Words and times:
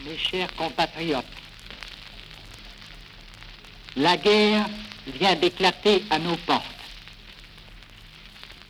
Mes 0.00 0.18
chers 0.18 0.52
compatriotes, 0.56 1.24
la 3.96 4.16
guerre 4.16 4.66
vient 5.06 5.34
d'éclater 5.36 6.02
à 6.10 6.18
nos 6.18 6.36
portes. 6.36 6.64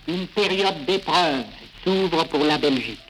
Une 0.06 0.26
période 0.26 0.84
d'épreuve 0.84 1.44
s'ouvre 1.82 2.24
pour 2.24 2.44
la 2.44 2.58
Belgique. 2.58 3.03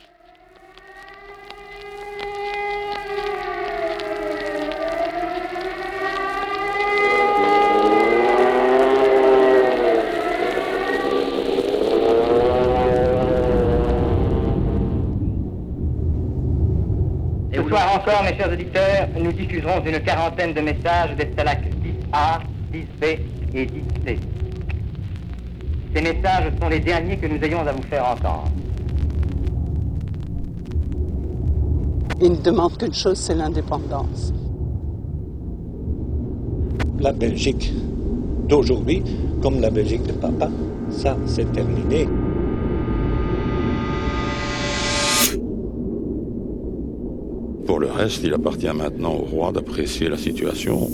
Ce 17.55 17.63
soir 17.69 17.95
encore, 17.95 18.25
mes 18.25 18.37
chers 18.37 18.53
auditeurs, 18.53 19.09
nous 19.17 19.31
diffuserons 19.31 19.81
une 19.87 20.01
quarantaine 20.01 20.55
de 20.55 20.61
messages 20.61 21.15
des 21.17 21.31
stalacs 21.33 21.71
10A, 21.85 22.41
10B 22.73 23.19
et 23.55 23.67
10C. 23.67 24.19
Ces 25.95 26.03
messages 26.03 26.53
sont 26.61 26.69
les 26.69 26.81
derniers 26.81 27.17
que 27.17 27.29
nous 27.29 27.41
ayons 27.45 27.61
à 27.61 27.71
vous 27.71 27.83
faire 27.83 28.05
entendre. 28.07 28.51
Ils 32.21 32.33
ne 32.33 32.37
demandent 32.37 32.77
qu'une 32.77 32.95
chose, 32.95 33.19
c'est 33.19 33.35
l'indépendance. 33.35 34.33
La 36.99 37.13
Belgique 37.13 37.73
d'aujourd'hui, 38.49 39.05
comme 39.41 39.61
la 39.61 39.71
Belgique 39.71 40.03
de 40.03 40.13
papa, 40.13 40.49
ça 40.91 41.17
c'est 41.27 41.53
terminé. 41.53 42.09
Reste, 47.95 48.23
il 48.25 48.35
appartient 48.35 48.73
maintenant 48.75 49.15
au 49.15 49.25
roi 49.25 49.53
d'apprécier 49.53 50.09
la 50.09 50.19
situation. 50.19 50.91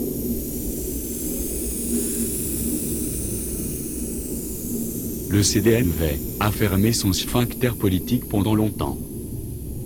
Le 5.30 5.42
CDMV 5.42 6.18
a 6.40 6.50
fermé 6.50 6.92
son 6.92 7.12
sphincter 7.12 7.70
politique 7.78 8.28
pendant 8.28 8.54
longtemps. 8.54 8.98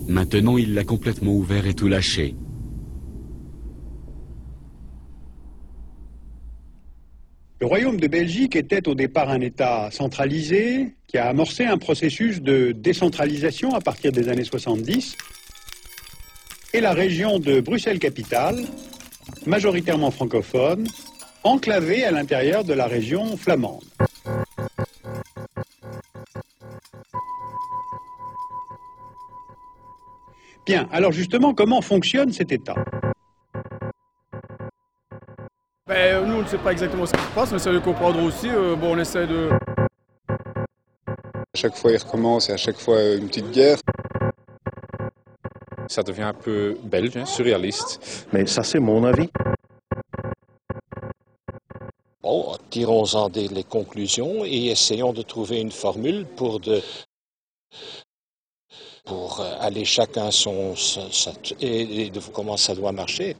Maintenant 0.08 0.56
il 0.56 0.74
l'a 0.74 0.84
complètement 0.84 1.32
ouvert 1.32 1.66
et 1.66 1.74
tout 1.74 1.88
lâché. 1.88 2.34
Le 7.60 7.66
royaume 7.66 7.98
de 7.98 8.08
Belgique 8.08 8.56
était 8.56 8.88
au 8.88 8.94
départ 8.94 9.30
un 9.30 9.40
État 9.40 9.88
centralisé 9.90 10.96
qui 11.06 11.18
a 11.18 11.28
amorcé 11.28 11.64
un 11.64 11.78
processus 11.78 12.42
de 12.42 12.72
décentralisation 12.72 13.74
à 13.74 13.80
partir 13.80 14.12
des 14.12 14.28
années 14.28 14.44
70. 14.44 15.16
Et 16.74 16.80
la 16.80 16.92
région 16.92 17.38
de 17.38 17.60
Bruxelles-Capitale, 17.60 18.64
majoritairement 19.46 20.10
francophone, 20.10 20.88
enclavée 21.44 22.04
à 22.04 22.10
l'intérieur 22.10 22.64
de 22.64 22.72
la 22.74 22.88
région 22.88 23.36
flamande. 23.36 23.84
Bien, 30.66 30.88
alors 30.90 31.12
justement, 31.12 31.54
comment 31.54 31.80
fonctionne 31.80 32.32
cet 32.32 32.50
État? 32.50 32.74
Ben, 35.86 36.26
nous, 36.26 36.34
on 36.34 36.42
ne 36.42 36.46
sait 36.48 36.58
pas 36.58 36.72
exactement 36.72 37.06
ce 37.06 37.12
qui 37.12 37.22
se 37.22 37.34
passe, 37.36 37.52
mais 37.52 37.60
ça 37.60 37.70
veut 37.70 37.78
comprendre 37.78 38.20
aussi. 38.20 38.48
euh, 38.48 38.74
bon, 38.74 38.96
on 38.96 38.98
essaie 38.98 39.28
de. 39.28 39.48
À 40.26 41.56
chaque 41.56 41.76
fois, 41.76 41.92
il 41.92 41.98
recommence 41.98 42.48
et 42.50 42.52
à 42.52 42.56
chaque 42.56 42.80
fois, 42.80 43.00
une 43.14 43.28
petite 43.28 43.52
guerre. 43.52 43.78
Ça 45.94 46.02
devient 46.02 46.22
un 46.22 46.34
peu 46.34 46.76
belge, 46.82 47.16
hein, 47.16 47.24
surréaliste. 47.24 48.26
Mais 48.32 48.46
ça, 48.46 48.64
c'est 48.64 48.80
mon 48.80 49.04
avis. 49.04 49.28
Bon, 52.20 52.56
tirons-en 52.68 53.28
des 53.28 53.46
les 53.46 53.62
conclusions 53.62 54.44
et 54.44 54.70
essayons 54.72 55.12
de 55.12 55.22
trouver 55.22 55.60
une 55.60 55.70
formule 55.70 56.26
pour 56.26 56.58
de 56.58 56.82
pour 59.04 59.38
euh, 59.38 59.54
aller 59.60 59.84
chacun 59.84 60.32
son, 60.32 60.74
et, 61.60 62.06
et 62.06 62.10
de 62.10 62.18
comment 62.32 62.56
ça 62.56 62.74
doit 62.74 62.90
marcher. 62.90 63.36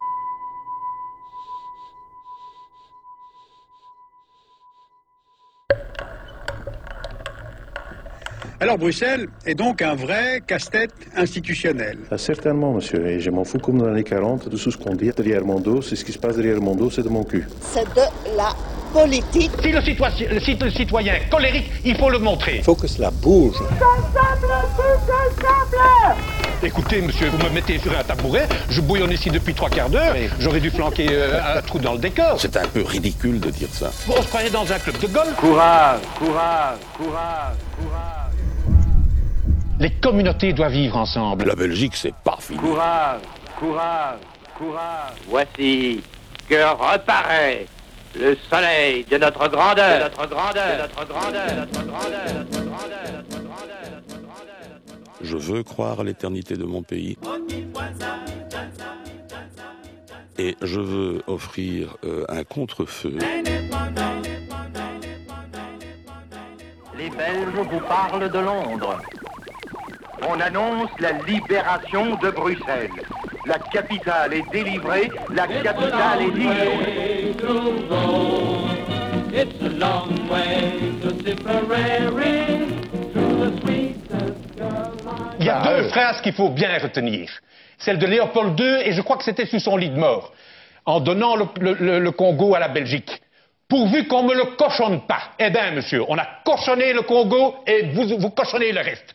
Alors 8.64 8.78
Bruxelles 8.78 9.26
est 9.44 9.54
donc 9.54 9.82
un 9.82 9.94
vrai 9.94 10.41
casse-tête 10.47 10.91
institutionnel. 11.14 11.98
Ah, 12.10 12.16
certainement, 12.16 12.72
monsieur. 12.72 13.06
Et 13.06 13.20
je 13.20 13.28
m'en 13.28 13.44
fous 13.44 13.58
comme 13.58 13.76
dans 13.76 13.84
les 13.84 13.91
années 13.92 14.04
40 14.04 14.48
de 14.48 14.56
tout 14.56 14.70
ce 14.70 14.78
qu'on 14.78 14.94
dit 14.94 15.10
derrière 15.14 15.44
mon 15.44 15.60
dos. 15.60 15.82
C'est 15.82 15.97
ce 15.97 16.02
qui 16.04 16.12
se 16.12 16.19
passe 16.19 16.36
derrière 16.36 16.62
mon 16.62 16.75
dos, 16.75 16.91
c'est 16.91 17.02
de 17.02 17.10
mon 17.10 17.25
cul. 17.25 17.47
C'est 17.60 17.84
de 17.94 18.00
la 18.38 18.54
politique. 18.94 19.50
Si 19.62 19.70
le 19.70 19.82
citoyen, 19.82 20.14
le 20.30 20.41
cit- 20.41 20.56
le 20.58 20.70
citoyen 20.70 21.12
est 21.16 21.28
colérique, 21.28 21.70
il 21.84 21.94
faut 21.98 22.08
le 22.08 22.19
montrer. 22.19 22.56
Il 22.56 22.64
faut 22.64 22.75
que 22.75 22.86
cela 22.86 23.10
bouge. 23.10 23.56
Écoutez, 26.62 27.02
monsieur, 27.02 27.28
vous 27.28 27.36
me 27.44 27.50
mettez 27.50 27.78
sur 27.78 27.92
un 27.98 28.02
tabouret, 28.02 28.48
je 28.70 28.81
bouillonne 28.81 29.12
ici 29.12 29.28
depuis 29.28 29.52
trois 29.52 29.69
quarts 29.69 29.91
d'heure, 29.91 30.14
j'aurais 30.41 30.60
dû 30.60 30.70
flanquer 30.70 31.08
euh, 31.10 31.58
un 31.58 31.60
trou 31.60 31.78
dans 31.78 31.92
le 31.92 31.98
décor. 31.98 32.36
C'est 32.41 32.56
un 32.56 32.66
peu 32.66 32.81
ridicule 32.82 33.38
de 33.41 33.50
dire 33.50 33.69
ça. 33.70 33.91
On 34.08 34.22
se 34.22 34.28
croyait 34.28 34.48
dans 34.48 34.72
un 34.72 34.78
club 34.78 34.98
de 34.98 35.06
golf? 35.08 35.34
Courage, 35.36 36.00
courage, 36.19 36.78
courage, 36.96 37.56
courage, 37.76 38.23
Les 39.84 39.90
communautés 39.90 40.54
doivent 40.54 40.72
vivre 40.72 40.96
ensemble. 40.96 41.44
La 41.44 41.54
Belgique, 41.54 41.94
c'est 41.94 42.14
pas 42.14 42.38
fini. 42.40 42.58
courage, 42.58 43.20
courage, 43.58 44.18
courage. 44.56 45.12
Voici 45.28 46.00
que 46.48 46.54
reparaît 46.72 47.66
le 48.18 48.34
soleil 48.48 49.04
de 49.04 49.18
notre 49.18 49.46
grandeur, 49.46 49.98
de 49.98 50.04
notre 50.04 50.26
grandeur, 50.26 50.76
de 50.76 50.80
notre 50.80 51.06
grandeur, 51.06 51.46
de 51.48 51.54
notre 51.60 51.84
grandeur, 51.84 52.28
de 52.30 52.34
notre 52.34 52.64
grandeur, 52.64 53.02
de 53.04 53.12
notre 53.12 53.42
grandeur, 53.44 54.00
de 54.08 54.14
notre 54.14 54.22
grandeur. 54.22 54.80
Je 55.20 55.36
veux 55.36 55.62
croire 55.62 56.00
à 56.00 56.04
l'éternité 56.04 56.56
de 56.56 56.64
mon 56.64 56.82
pays. 56.82 57.18
Et 60.38 60.56
je 60.62 60.80
veux 60.80 61.22
offrir 61.26 61.98
euh, 62.04 62.24
un 62.30 62.42
contre-feu. 62.44 63.18
Les 66.96 67.10
Belges 67.10 67.68
vous 67.70 67.80
parlent 67.80 68.30
de 68.30 68.38
Londres. 68.38 68.98
On 70.26 70.40
annonce 70.40 70.90
la 71.00 71.12
libération 71.12 72.16
de 72.16 72.30
Bruxelles. 72.30 72.90
La 73.46 73.58
capitale 73.58 74.32
est 74.34 74.50
délivrée, 74.50 75.10
la 75.30 75.46
capitale 75.46 76.22
est 76.22 76.34
libre. 76.34 76.54
Il 85.40 85.44
y 85.44 85.50
a 85.50 85.62
deux 85.62 85.88
phrases 85.88 86.20
qu'il 86.22 86.32
faut 86.32 86.48
bien 86.50 86.78
retenir. 86.78 87.28
Celle 87.78 87.98
de 87.98 88.06
Léopold 88.06 88.58
II, 88.58 88.80
et 88.84 88.92
je 88.92 89.02
crois 89.02 89.18
que 89.18 89.24
c'était 89.24 89.46
sous 89.46 89.58
son 89.58 89.76
lit 89.76 89.90
de 89.90 89.98
mort, 89.98 90.32
en 90.86 91.00
donnant 91.00 91.36
le, 91.36 92.10
Congo 92.12 92.54
à 92.54 92.60
la 92.60 92.68
Belgique. 92.68 93.20
Pourvu 93.68 94.06
qu'on 94.06 94.22
me 94.22 94.34
le 94.34 94.56
cochonne 94.56 95.02
pas. 95.02 95.32
Eh 95.38 95.50
bien, 95.50 95.72
monsieur, 95.72 96.02
on 96.08 96.16
a 96.16 96.26
cochonné 96.44 96.92
le 96.92 97.02
Congo 97.02 97.56
et 97.66 97.82
vous, 97.92 98.18
vous 98.18 98.30
cochonnez 98.30 98.72
le 98.72 98.80
reste. 98.80 99.14